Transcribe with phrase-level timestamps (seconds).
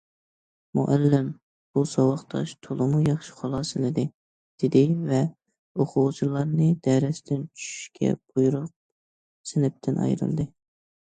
[0.77, 1.25] مۇئەللىم:«
[1.77, 4.05] بۇ ساۋاقداش تولىمۇ ياخشى خۇلاسىلىدى»
[4.63, 4.81] دېدى
[5.11, 5.19] ۋە
[5.85, 8.73] ئوقۇغۇچىلارنى دەرستىن چۈشۈشكە بۇيرۇپ
[9.53, 10.49] سىنىپتىن ئايرىلدى.